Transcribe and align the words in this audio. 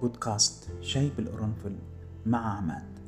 بودكاست 0.00 0.70
شاي 0.80 1.10
بالقرنفل 1.16 1.76
مع 2.26 2.56
عماد. 2.56 2.98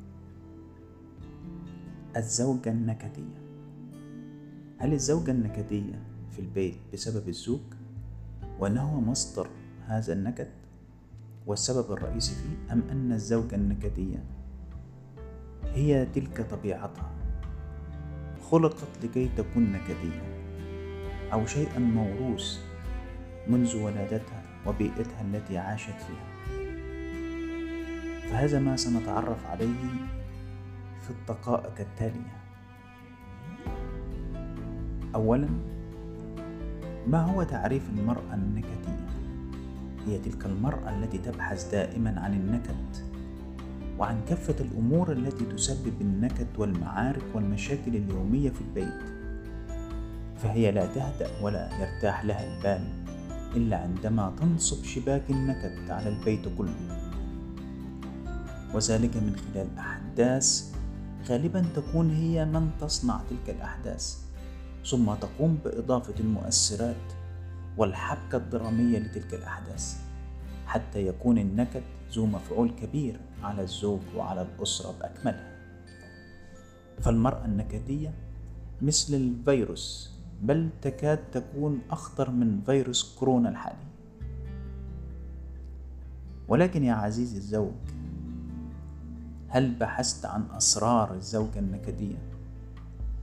الزوجة 2.16 2.70
النكدية. 2.70 3.42
هل 4.78 4.92
الزوجة 4.92 5.30
النكدية 5.30 6.02
في 6.30 6.38
البيت 6.38 6.76
بسبب 6.92 7.28
الزوج؟ 7.28 7.60
وأنه 8.58 8.82
هو 8.82 9.00
مصدر 9.00 9.48
هذا 9.86 10.12
النكد؟ 10.12 10.48
والسبب 11.46 11.92
الرئيسي 11.92 12.34
فيه 12.34 12.72
أم 12.72 12.82
أن 12.90 13.12
الزوجة 13.12 13.54
النكدية 13.54 14.24
هي 15.64 16.06
تلك 16.06 16.46
طبيعتها؟ 16.50 17.10
خلقت 18.50 19.04
لكي 19.04 19.28
تكون 19.36 19.72
نكدية. 19.72 20.22
أو 21.32 21.46
شيئا 21.46 21.78
موروث 21.78 22.58
منذ 23.48 23.76
ولادتها 23.76 24.42
وبيئتها 24.66 25.22
التي 25.22 25.58
عاشت 25.58 25.90
فيها. 25.90 26.31
فهذا 28.32 28.58
ما 28.58 28.76
سنتعرف 28.76 29.46
عليه 29.46 29.84
في 31.02 31.10
الدقائق 31.10 31.80
التالية. 31.80 32.42
أولا 35.14 35.48
ما 37.06 37.20
هو 37.20 37.42
تعريف 37.42 37.82
المرأة 37.90 38.34
النكدية؟ 38.34 39.06
هي 40.06 40.18
تلك 40.18 40.46
المرأة 40.46 40.90
التي 40.90 41.18
تبحث 41.18 41.70
دائما 41.70 42.20
عن 42.20 42.34
النكد 42.34 43.12
وعن 43.98 44.20
كافة 44.28 44.64
الأمور 44.64 45.12
التي 45.12 45.44
تسبب 45.44 46.00
النكد 46.00 46.46
والمعارك 46.58 47.24
والمشاكل 47.34 47.96
اليومية 47.96 48.50
في 48.50 48.60
البيت. 48.60 49.02
فهي 50.36 50.70
لا 50.70 50.86
تهدأ 50.86 51.30
ولا 51.42 51.68
يرتاح 51.80 52.24
لها 52.24 52.56
البال 52.56 52.88
إلا 53.56 53.76
عندما 53.76 54.32
تنصب 54.40 54.84
شباك 54.84 55.30
النكد 55.30 55.90
على 55.90 56.08
البيت 56.08 56.48
كله. 56.58 57.01
وذلك 58.74 59.16
من 59.16 59.36
خلال 59.36 59.78
أحداث 59.78 60.74
غالبا 61.28 61.64
تكون 61.76 62.10
هي 62.10 62.44
من 62.44 62.70
تصنع 62.80 63.20
تلك 63.30 63.56
الأحداث 63.56 64.18
ثم 64.84 65.14
تقوم 65.14 65.58
بإضافة 65.64 66.14
المؤثرات 66.20 67.12
والحبكة 67.76 68.36
الدرامية 68.36 68.98
لتلك 68.98 69.34
الأحداث 69.34 69.96
حتى 70.66 71.06
يكون 71.06 71.38
النكد 71.38 71.82
ذو 72.12 72.26
مفعول 72.26 72.70
كبير 72.70 73.20
على 73.42 73.62
الزوج 73.62 74.00
وعلى 74.16 74.42
الأسرة 74.42 74.94
بأكملها. 75.00 75.52
فالمرأة 77.00 77.44
النكدية 77.44 78.14
مثل 78.82 79.14
الفيروس 79.14 80.10
بل 80.42 80.68
تكاد 80.82 81.30
تكون 81.32 81.80
أخطر 81.90 82.30
من 82.30 82.60
فيروس 82.66 83.16
كورونا 83.18 83.48
الحالي. 83.48 83.86
ولكن 86.48 86.84
يا 86.84 86.94
عزيزي 86.94 87.36
الزوج 87.36 87.72
هل 89.52 89.74
بحثت 89.74 90.26
عن 90.26 90.50
أسرار 90.50 91.14
الزوجة 91.14 91.58
النكدية؟ 91.58 92.18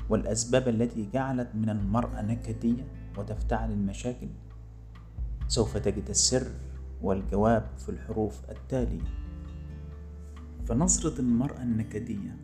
والأسباب 0.09 0.67
التي 0.67 1.09
جعلت 1.13 1.49
من 1.55 1.69
المرأة 1.69 2.21
نكدية 2.21 2.87
وتفتعل 3.17 3.71
المشاكل؟ 3.71 4.27
سوف 5.47 5.77
تجد 5.77 6.09
السر 6.09 6.47
والجواب 7.01 7.69
في 7.77 7.89
الحروف 7.89 8.49
التالية. 8.49 9.03
فنظرة 10.65 11.19
المرأة 11.19 11.61
النكدية 11.61 12.37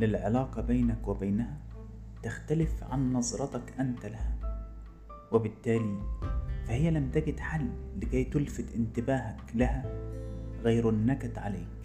للعلاقة 0.00 0.62
بينك 0.62 1.08
وبينها 1.08 1.56
تختلف 2.22 2.84
عن 2.84 3.12
نظرتك 3.12 3.80
أنت 3.80 4.06
لها 4.06 4.36
وبالتالي 5.32 5.98
فهي 6.66 6.90
لم 6.90 7.10
تجد 7.10 7.40
حل 7.40 7.70
لكي 8.02 8.24
تلفت 8.24 8.74
انتباهك 8.74 9.42
لها 9.54 9.84
غير 10.62 10.88
النكد 10.88 11.38
عليك. 11.38 11.77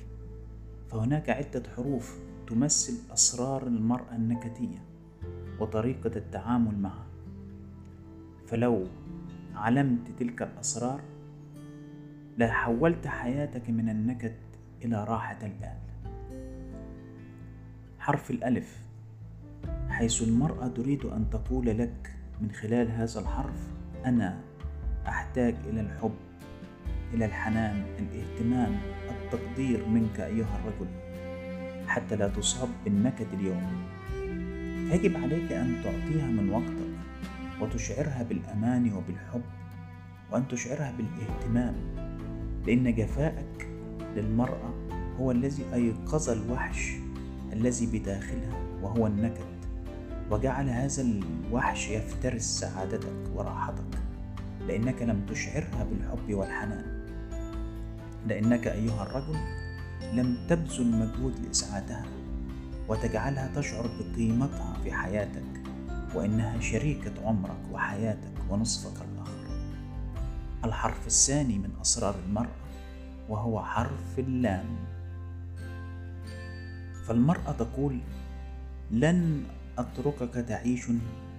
فهناك 0.90 1.30
عدة 1.30 1.64
حروف 1.76 2.20
تمثل 2.48 3.14
أسرار 3.14 3.68
المرأة 3.68 4.16
النكدية 4.16 4.84
وطريقة 5.60 6.12
التعامل 6.16 6.80
معها. 6.80 7.08
فلو 8.48 8.88
علمت 9.56 10.12
تلك 10.20 10.42
الأسرار 10.42 11.02
لحولت 12.38 13.08
حياتك 13.08 13.70
من 13.70 13.90
النكد 13.90 14.36
إلى 14.86 15.04
راحة 15.04 15.40
البال. 15.46 15.78
حرف 18.00 18.32
الألف 18.32 18.84
حيث 19.90 20.22
المرأة 20.22 20.68
تريد 20.68 21.06
أن 21.06 21.30
تقول 21.30 21.66
لك 21.66 22.16
من 22.42 22.52
خلال 22.52 22.92
هذا 22.92 23.20
الحرف 23.20 23.72
أنا 24.06 24.40
أحتاج 25.08 25.56
إلى 25.66 25.82
الحب 25.82 26.16
إلى 27.14 27.26
الحنان 27.26 27.84
الاهتمام 28.00 28.78
التقدير 29.34 29.88
منك 29.88 30.20
أيها 30.20 30.60
الرجل 30.60 30.88
حتى 31.88 32.16
لا 32.16 32.28
تصاب 32.28 32.70
بالنكد 32.86 33.28
اليومي 33.34 33.84
فيجب 34.90 35.18
عليك 35.18 35.52
أن 35.52 35.82
تعطيها 35.84 36.28
من 36.28 36.50
وقتك 36.50 36.94
وتشعرها 37.62 38.24
بالأمان 38.24 38.94
وبالحب 38.94 39.42
وأن 40.32 40.48
تشعرها 40.48 40.94
بالاهتمام 40.98 41.76
لأن 42.68 42.96
جفائك 42.96 43.68
للمرأة 44.16 44.74
هو 45.20 45.32
الذي 45.32 45.64
أيقظ 45.74 46.30
الوحش 46.30 46.92
الذي 47.54 48.00
بداخلها 48.00 48.80
وهو 48.82 49.08
النكد 49.08 49.54
وجعل 50.32 50.70
هذا 50.70 51.02
الوحش 51.02 51.90
يفترس 51.90 52.44
سعادتك 52.60 53.36
وراحتك 53.36 53.98
لأنك 54.68 55.02
لم 55.02 55.26
تشعرها 55.30 55.84
بالحب 55.84 56.34
والحنان. 56.34 57.03
لأنك 58.28 58.68
أيها 58.68 59.04
الرجل 59.04 59.40
لم 60.14 60.38
تبذل 60.50 60.92
مجهود 60.92 61.40
لإسعادها 61.40 62.06
وتجعلها 62.88 63.52
تشعر 63.56 63.88
بقيمتها 63.88 64.74
في 64.84 64.92
حياتك 64.92 65.64
وإنها 66.16 66.60
شريكة 66.60 67.28
عمرك 67.28 67.72
وحياتك 67.72 68.34
ونصفك 68.50 69.02
الآخر. 69.02 69.34
الحرف 70.66 71.08
الثاني 71.08 71.58
من 71.60 71.70
أسرار 71.82 72.16
المرأة 72.28 72.64
وهو 73.30 73.64
حرف 73.64 74.20
اللام. 74.20 74.66
فالمرأة 77.08 77.52
تقول 77.52 78.00
لن 78.92 79.44
أتركك 79.78 80.34
تعيش 80.34 80.86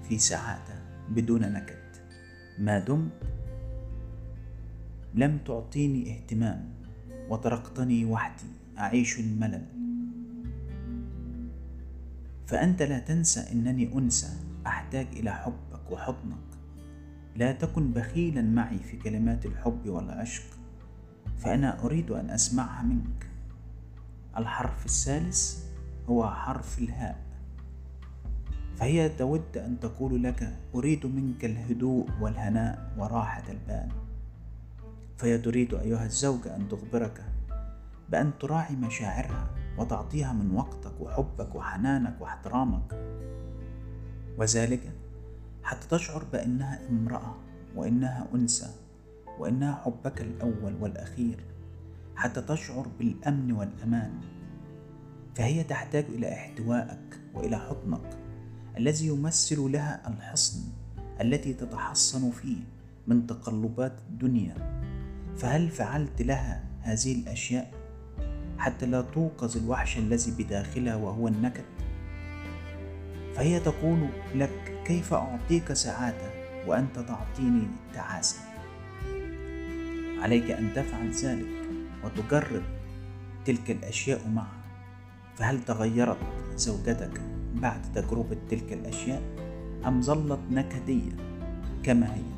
في 0.08 0.18
سعادة 0.18 0.74
بدون 1.08 1.52
نكد. 1.52 1.84
ما 2.58 2.78
دمت 2.78 3.12
لم 5.14 5.38
تعطيني 5.38 6.16
اهتمام 6.16 6.74
وتركتني 7.28 8.04
وحدي 8.04 8.46
أعيش 8.78 9.20
الملل. 9.20 9.66
فأنت 12.46 12.82
لا 12.82 12.98
تنسى 12.98 13.52
أنني 13.52 13.98
أنثى 13.98 14.28
أحتاج 14.66 15.06
إلى 15.12 15.32
حبك 15.32 15.90
وحضنك. 15.90 16.44
لا 17.36 17.52
تكن 17.52 17.92
بخيلا 17.92 18.42
معي 18.42 18.78
في 18.78 18.96
كلمات 18.96 19.46
الحب 19.46 19.88
والعشق 19.88 20.44
فأنا 21.38 21.84
أريد 21.84 22.10
أن 22.10 22.30
أسمعها 22.30 22.82
منك. 22.82 23.26
الحرف 24.36 24.86
الثالث 24.86 25.64
هو 26.08 26.30
حرف 26.30 26.78
الهاء. 26.78 27.24
فهي 28.76 29.08
تود 29.08 29.56
أن 29.56 29.80
تقول 29.80 30.22
لك 30.22 30.58
أريد 30.74 31.06
منك 31.06 31.44
الهدوء 31.44 32.08
والهناء 32.20 32.94
وراحة 32.98 33.44
البال. 33.48 34.03
فهي 35.16 35.38
تريد 35.38 35.74
أيها 35.74 36.04
الزوج 36.04 36.48
أن 36.48 36.68
تخبرك 36.68 37.24
بأن 38.08 38.38
تراعي 38.40 38.76
مشاعرها 38.76 39.50
وتعطيها 39.78 40.32
من 40.32 40.56
وقتك 40.56 41.00
وحبك 41.00 41.54
وحنانك 41.54 42.20
واحترامك. 42.20 43.14
وذلك 44.38 44.92
حتى 45.62 45.88
تشعر 45.88 46.24
بأنها 46.24 46.88
امرأة 46.88 47.34
وإنها 47.76 48.28
أنثى 48.34 48.70
وإنها 49.38 49.74
حبك 49.74 50.20
الأول 50.20 50.74
والأخير. 50.80 51.44
حتى 52.16 52.42
تشعر 52.42 52.88
بالأمن 52.98 53.52
والأمان. 53.52 54.20
فهي 55.34 55.64
تحتاج 55.64 56.04
إلى 56.04 56.32
احتوائك 56.32 57.20
وإلى 57.34 57.58
حضنك 57.58 58.18
الذي 58.76 59.06
يمثل 59.06 59.72
لها 59.72 60.08
الحصن 60.08 60.60
التي 61.20 61.54
تتحصن 61.54 62.30
فيه 62.30 62.62
من 63.06 63.26
تقلبات 63.26 63.92
الدنيا. 64.10 64.84
فهل 65.36 65.70
فعلت 65.70 66.22
لها 66.22 66.64
هذه 66.82 67.14
الأشياء 67.14 67.70
حتى 68.58 68.86
لا 68.86 69.00
توقظ 69.00 69.56
الوحش 69.56 69.98
الذي 69.98 70.30
بداخلها 70.38 70.96
وهو 70.96 71.28
النكد؟ 71.28 71.64
فهي 73.34 73.60
تقول 73.60 74.08
لك 74.34 74.82
كيف 74.84 75.14
أعطيك 75.14 75.72
سعاده 75.72 76.30
وأنت 76.66 76.98
تعطيني 76.98 77.66
تعاسه 77.94 78.40
عليك 80.18 80.50
أن 80.50 80.72
تفعل 80.74 81.10
ذلك 81.10 81.46
وتجرب 82.04 82.62
تلك 83.44 83.70
الأشياء 83.70 84.28
معها 84.28 84.64
فهل 85.36 85.64
تغيرت 85.64 86.18
زوجتك 86.56 87.20
بعد 87.54 87.92
تجربة 87.94 88.36
تلك 88.50 88.72
الأشياء 88.72 89.22
أم 89.86 90.02
ظلت 90.02 90.40
نكدية 90.50 91.12
كما 91.82 92.14
هي؟ 92.14 92.33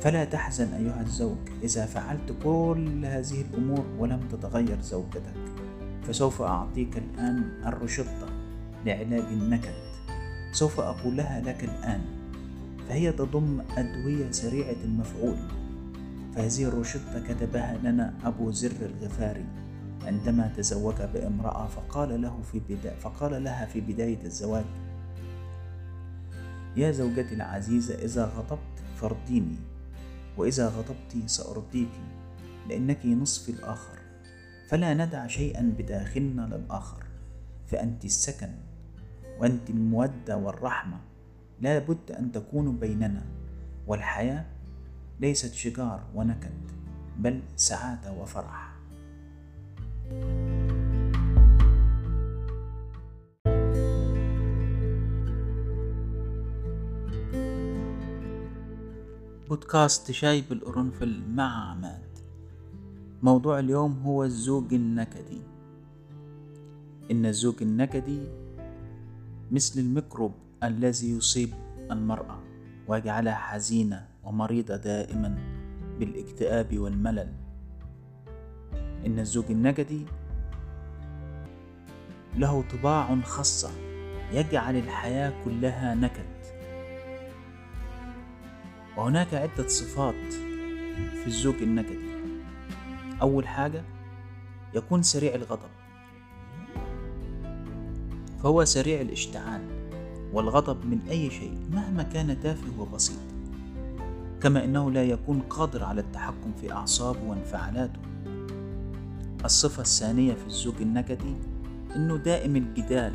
فلا 0.00 0.24
تحزن 0.24 0.72
أيها 0.74 1.00
الزوج 1.00 1.38
إذا 1.62 1.86
فعلت 1.86 2.34
كل 2.44 3.04
هذه 3.04 3.40
الأمور 3.40 3.86
ولم 3.98 4.20
تتغير 4.32 4.80
زوجتك 4.80 5.34
فسوف 6.02 6.42
أعطيك 6.42 6.98
الآن 6.98 7.42
الروشتة 7.66 8.26
لعلاج 8.86 9.24
النكد. 9.32 9.74
سوف 10.52 10.80
أقولها 10.80 11.40
لك 11.40 11.64
الآن 11.64 12.00
فهي 12.88 13.12
تضم 13.12 13.60
أدوية 13.76 14.30
سريعة 14.30 14.76
المفعول. 14.84 15.36
فهذه 16.36 16.64
الروشتة 16.64 17.22
كتبها 17.28 17.78
لنا 17.82 18.14
أبو 18.24 18.50
زر 18.50 18.76
الغفاري 18.82 19.44
عندما 20.02 20.52
تزوج 20.56 20.94
بامرأة 21.14 21.66
فقال 21.66 22.22
له 22.22 22.42
في 22.52 22.60
بداية 22.68 22.96
فقال 22.96 23.44
لها 23.44 23.66
في 23.66 23.80
بداية 23.80 24.24
الزواج 24.24 24.64
يا 26.76 26.90
زوجتي 26.90 27.34
العزيزة 27.34 27.94
إذا 27.94 28.24
غضبت 28.24 28.82
فارضيني. 28.96 29.56
وإذا 30.36 30.68
غضبت 30.68 31.30
سأرضيك 31.30 31.92
لأنك 32.68 33.06
نصفي 33.06 33.52
الآخر 33.52 33.98
فلا 34.68 34.94
ندع 34.94 35.26
شيئا 35.26 35.74
بداخلنا 35.78 36.42
للآخر 36.42 37.04
فأنت 37.66 38.04
السكن 38.04 38.50
وأنت 39.38 39.70
المودة 39.70 40.36
والرحمة 40.36 41.00
لا 41.60 41.78
بد 41.78 42.10
أن 42.10 42.32
تكون 42.32 42.76
بيننا 42.76 43.22
والحياة 43.86 44.44
ليست 45.20 45.54
شجار 45.54 46.02
ونكد 46.14 46.70
بل 47.18 47.42
سعادة 47.56 48.12
وفرح. 48.12 48.76
بودكاست 59.48 60.10
شاي 60.10 60.40
بالقرنفل 60.40 61.22
مع 61.28 61.70
عماد 61.70 62.18
موضوع 63.22 63.58
اليوم 63.58 64.02
هو 64.02 64.24
الزوج 64.24 64.74
النكدي. 64.74 65.40
إن 67.10 67.26
الزوج 67.26 67.54
النكدي 67.62 68.20
مثل 69.50 69.80
الميكروب 69.80 70.32
الذي 70.62 71.10
يصيب 71.10 71.50
المرأة 71.90 72.38
ويجعلها 72.88 73.34
حزينة 73.34 74.08
ومريضة 74.24 74.76
دائما 74.76 75.38
بالاكتئاب 75.98 76.78
والملل. 76.78 77.32
إن 79.06 79.18
الزوج 79.18 79.44
النكدي 79.50 80.06
له 82.36 82.62
طباع 82.62 83.20
خاصة 83.20 83.70
يجعل 84.32 84.76
الحياة 84.76 85.44
كلها 85.44 85.94
نكد. 85.94 86.35
وهناك 88.96 89.34
عدة 89.34 89.68
صفات 89.68 90.32
في 91.22 91.26
الزوج 91.26 91.54
النكدي 91.62 92.06
أول 93.22 93.48
حاجة 93.48 93.82
يكون 94.74 95.02
سريع 95.02 95.34
الغضب. 95.34 95.70
فهو 98.42 98.64
سريع 98.64 99.00
الاشتعال 99.00 99.60
والغضب 100.32 100.86
من 100.86 101.00
أي 101.10 101.30
شيء 101.30 101.58
مهما 101.72 102.02
كان 102.02 102.40
تافه 102.40 102.80
وبسيط. 102.80 103.18
كما 104.42 104.64
أنه 104.64 104.90
لا 104.90 105.04
يكون 105.04 105.40
قادر 105.40 105.84
على 105.84 106.00
التحكم 106.00 106.52
في 106.60 106.72
أعصابه 106.72 107.22
وانفعالاته. 107.28 108.00
الصفة 109.44 109.82
الثانية 109.82 110.34
في 110.34 110.46
الزوج 110.46 110.74
النكدي 110.80 111.34
أنه 111.96 112.16
دائم 112.16 112.56
الجدال. 112.56 113.14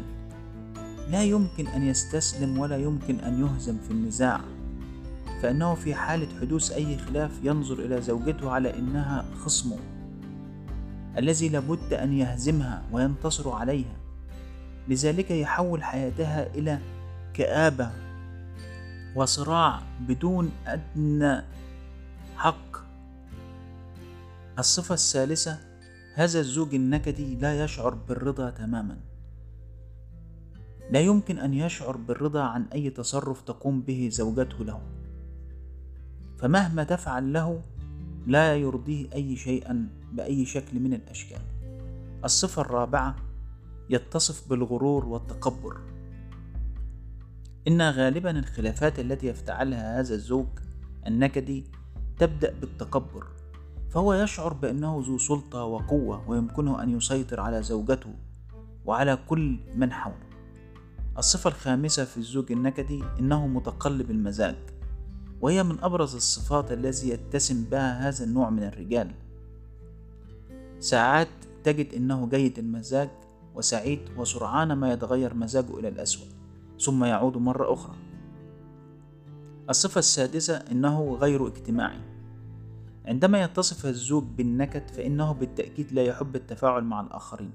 لا 1.09 1.23
يمكن 1.23 1.67
أن 1.67 1.83
يستسلم 1.83 2.59
ولا 2.59 2.77
يمكن 2.77 3.19
أن 3.19 3.41
يهزم 3.41 3.77
في 3.77 3.91
النزاع. 3.91 4.41
فإنه 5.41 5.75
في 5.75 5.95
حالة 5.95 6.39
حدوث 6.39 6.71
أي 6.71 6.97
خلاف 6.97 7.31
ينظر 7.43 7.79
إلى 7.79 8.01
زوجته 8.01 8.51
على 8.51 8.79
إنها 8.79 9.25
خصمه 9.39 9.77
الذي 11.17 11.49
لابد 11.49 11.93
أن 11.93 12.13
يهزمها 12.13 12.83
وينتصر 12.91 13.49
عليها. 13.49 13.95
لذلك 14.87 15.31
يحول 15.31 15.83
حياتها 15.83 16.55
إلى 16.55 16.79
كآبة 17.33 17.91
وصراع 19.15 19.81
بدون 19.99 20.51
أدنى 20.67 21.41
حق. 22.35 22.77
الصفة 24.59 24.93
الثالثة 24.93 25.57
هذا 26.15 26.39
الزوج 26.39 26.75
النكدي 26.75 27.35
لا 27.35 27.63
يشعر 27.63 27.93
بالرضا 27.93 28.49
تماما. 28.49 28.97
لا 30.91 30.99
يمكن 30.99 31.39
أن 31.39 31.53
يشعر 31.53 31.97
بالرضا 31.97 32.41
عن 32.41 32.65
أي 32.73 32.89
تصرف 32.89 33.41
تقوم 33.41 33.81
به 33.81 34.09
زوجته 34.11 34.65
له. 34.65 34.81
فمهما 36.41 36.83
تفعل 36.83 37.33
له 37.33 37.61
لا 38.27 38.55
يرضيه 38.55 39.13
أي 39.13 39.35
شيئا 39.35 39.89
بأي 40.13 40.45
شكل 40.45 40.79
من 40.79 40.93
الأشكال. 40.93 41.41
الصفة 42.25 42.61
الرابعة 42.61 43.15
يتصف 43.89 44.49
بالغرور 44.49 45.05
والتكبر. 45.05 45.77
إن 47.67 47.81
غالبا 47.81 48.39
الخلافات 48.39 48.99
التي 48.99 49.27
يفتعلها 49.27 49.99
هذا 49.99 50.15
الزوج 50.15 50.47
النكدي 51.07 51.63
تبدأ 52.17 52.53
بالتكبر 52.61 53.27
فهو 53.89 54.13
يشعر 54.13 54.53
بأنه 54.53 55.03
ذو 55.07 55.17
سلطة 55.17 55.63
وقوة 55.63 56.29
ويمكنه 56.29 56.83
أن 56.83 56.97
يسيطر 56.97 57.39
على 57.39 57.63
زوجته 57.63 58.13
وعلى 58.85 59.17
كل 59.29 59.59
من 59.75 59.91
حوله. 59.91 60.31
الصفة 61.17 61.47
الخامسة 61.47 62.05
في 62.05 62.17
الزوج 62.17 62.51
النكدي 62.51 63.03
إنه 63.19 63.47
متقلب 63.47 64.11
المزاج. 64.11 64.55
وهي 65.41 65.63
من 65.63 65.83
أبرز 65.83 66.15
الصفات 66.15 66.71
التي 66.71 67.09
يتسم 67.09 67.63
بها 67.63 68.09
هذا 68.09 68.23
النوع 68.23 68.49
من 68.49 68.63
الرجال. 68.63 69.11
ساعات 70.79 71.27
تجد 71.63 71.93
إنه 71.93 72.29
جيد 72.29 72.59
المزاج 72.59 73.09
وسعيد 73.55 73.99
وسرعان 74.17 74.73
ما 74.73 74.93
يتغير 74.93 75.33
مزاجه 75.33 75.79
إلى 75.79 75.87
الأسوأ 75.87 76.25
ثم 76.79 77.03
يعود 77.03 77.37
مرة 77.37 77.73
أخرى. 77.73 77.95
الصفة 79.69 79.99
السادسة 79.99 80.55
إنه 80.55 81.15
غير 81.15 81.47
اجتماعي. 81.47 81.99
عندما 83.05 83.43
يتصف 83.43 83.85
الزوج 83.85 84.23
بالنكد 84.37 84.87
فإنه 84.87 85.31
بالتأكيد 85.31 85.93
لا 85.93 86.03
يحب 86.03 86.35
التفاعل 86.35 86.83
مع 86.83 87.01
الآخرين 87.01 87.51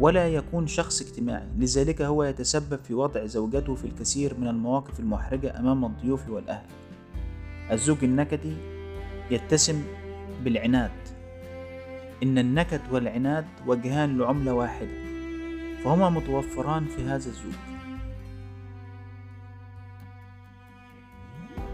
ولا 0.00 0.28
يكون 0.28 0.66
شخص 0.66 1.02
اجتماعي. 1.02 1.48
لذلك 1.58 2.02
هو 2.02 2.24
يتسبب 2.24 2.78
في 2.84 2.94
وضع 2.94 3.26
زوجته 3.26 3.74
في 3.74 3.84
الكثير 3.84 4.40
من 4.40 4.48
المواقف 4.48 5.00
المحرجة 5.00 5.58
أمام 5.58 5.84
الضيوف 5.84 6.28
والأهل. 6.28 6.66
الزوج 7.72 8.04
النكدي 8.04 8.56
يتسم 9.30 9.82
بالعناد. 10.44 10.90
إن 12.22 12.38
النكد 12.38 12.80
والعناد 12.90 13.46
وجهان 13.66 14.18
لعملة 14.18 14.52
واحدة 14.52 15.06
فهما 15.84 16.10
متوفران 16.10 16.84
في 16.84 17.02
هذا 17.02 17.16
الزوج. 17.16 17.54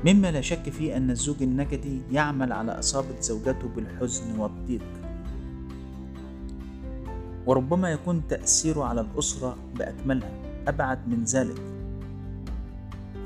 مما 0.05 0.31
لا 0.31 0.41
شك 0.41 0.71
فيه 0.71 0.97
أن 0.97 1.11
الزوج 1.11 1.43
النكدي 1.43 2.01
يعمل 2.13 2.53
على 2.53 2.79
إصابة 2.79 3.21
زوجته 3.21 3.69
بالحزن 3.69 4.39
والضيق. 4.39 4.85
وربما 7.47 7.91
يكون 7.93 8.23
تأثيره 8.29 8.85
على 8.85 9.01
الأسرة 9.01 9.57
بأكملها 9.75 10.31
أبعد 10.69 11.09
من 11.09 11.25
ذلك. 11.25 11.72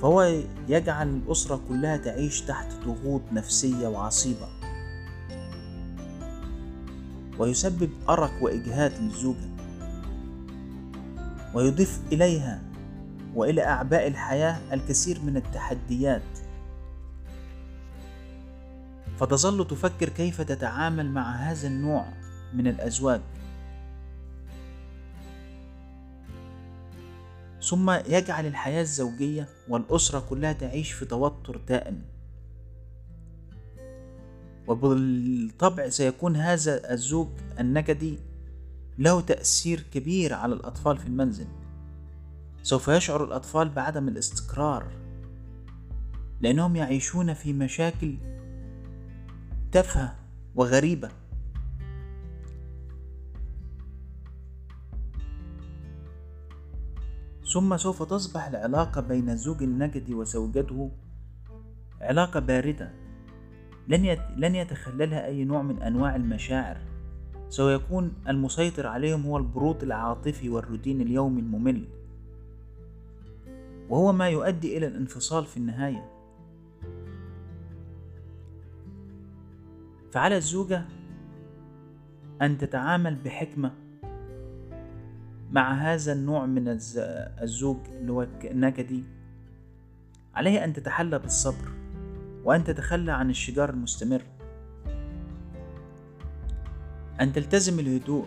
فهو 0.06 0.42
يجعل 0.68 1.08
الأسرة 1.08 1.60
كلها 1.68 1.96
تعيش 1.96 2.40
تحت 2.40 2.66
ضغوط 2.86 3.22
نفسية 3.32 3.88
وعصيبة. 3.88 4.48
ويسبب 7.38 7.90
أرق 8.08 8.32
وإجهاد 8.40 8.92
للزوجة. 9.00 9.48
ويضيف 11.54 12.00
إليها 12.12 12.62
وإلى 13.34 13.64
أعباء 13.64 14.06
الحياة 14.06 14.58
الكثير 14.72 15.20
من 15.22 15.36
التحديات. 15.36 16.38
فتظل 19.18 19.66
تفكر 19.66 20.08
كيف 20.08 20.40
تتعامل 20.40 21.10
مع 21.10 21.36
هذا 21.36 21.68
النوع 21.68 22.06
من 22.54 22.66
الأزواج. 22.66 23.20
ثم 27.66 27.90
يجعل 27.90 28.46
الحياة 28.46 28.82
الزوجية 28.82 29.48
والأسرة 29.68 30.20
كلها 30.20 30.52
تعيش 30.52 30.92
في 30.92 31.04
توتر 31.04 31.60
دائم. 31.68 32.02
وبالطبع 34.66 35.88
سيكون 35.88 36.36
هذا 36.36 36.92
الزوج 36.92 37.28
النكدي 37.60 38.18
له 38.98 39.20
تأثير 39.20 39.84
كبير 39.94 40.34
على 40.34 40.54
الأطفال 40.54 40.98
في 40.98 41.06
المنزل. 41.06 41.46
سوف 42.62 42.88
يشعر 42.88 43.24
الأطفال 43.24 43.68
بعدم 43.68 44.08
الاستقرار 44.08 44.86
لأنهم 46.40 46.76
يعيشون 46.76 47.34
في 47.34 47.52
مشاكل 47.52 48.16
تافهة 49.72 50.16
وغريبة. 50.54 51.25
ثم 57.56 57.76
سوف 57.76 58.02
تصبح 58.02 58.46
العلاقة 58.46 59.00
بين 59.00 59.30
الزوج 59.30 59.62
النكدي 59.62 60.14
وزوجته 60.14 60.90
علاقة 62.00 62.40
باردة. 62.40 62.92
لن 63.88 64.18
لن 64.36 64.54
يتخللها 64.54 65.26
أي 65.26 65.44
نوع 65.44 65.62
من 65.62 65.82
أنواع 65.82 66.16
المشاعر. 66.16 66.78
سيكون 67.48 68.12
المسيطر 68.28 68.86
عليهم 68.86 69.22
هو 69.26 69.36
البرود 69.36 69.82
العاطفي 69.82 70.48
والروتين 70.48 71.00
اليومي 71.00 71.40
الممل. 71.40 71.84
وهو 73.88 74.12
ما 74.12 74.28
يؤدي 74.28 74.76
إلى 74.76 74.86
الانفصال 74.86 75.46
في 75.46 75.56
النهاية. 75.56 76.10
فعلى 80.12 80.36
الزوجة 80.36 80.84
أن 82.42 82.58
تتعامل 82.58 83.14
بحكمة 83.14 83.85
مع 85.56 85.74
هذا 85.74 86.12
النوع 86.12 86.46
من 86.46 86.78
الزوج 87.42 87.76
اللي 87.88 88.12
هو 88.12 88.26
النكدي 88.44 89.04
عليها 90.34 90.64
أن 90.64 90.72
تتحلى 90.72 91.18
بالصبر 91.18 91.68
وأن 92.44 92.64
تتخلى 92.64 93.12
عن 93.12 93.30
الشجار 93.30 93.70
المستمر. 93.70 94.22
أن 97.20 97.32
تلتزم 97.32 97.78
الهدوء 97.78 98.26